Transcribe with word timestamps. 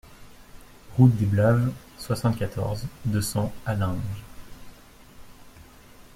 Route 0.97 1.15
des 1.15 1.27
Blaves, 1.27 1.71
soixante-quatorze, 1.99 2.87
deux 3.05 3.21
cents 3.21 3.53
Allinges 3.67 4.23